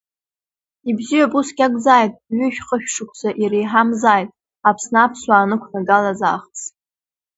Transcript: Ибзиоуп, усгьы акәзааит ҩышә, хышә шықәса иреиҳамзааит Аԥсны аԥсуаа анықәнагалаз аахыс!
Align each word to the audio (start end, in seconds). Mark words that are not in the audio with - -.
Ибзиоуп, 0.89 1.33
усгьы 1.37 1.63
акәзааит 1.65 2.13
ҩышә, 2.37 2.59
хышә 2.67 2.89
шықәса 2.93 3.29
иреиҳамзааит 3.41 4.29
Аԥсны 4.67 4.99
аԥсуаа 5.01 5.43
анықәнагалаз 5.43 6.21
аахыс! 6.29 6.61